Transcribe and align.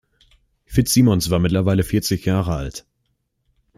Fitzsimmons 0.65 1.29
war 1.29 1.37
mittlerweile 1.37 1.83
vierzig 1.83 2.25
Jahre 2.25 2.55
alt. 2.55 2.87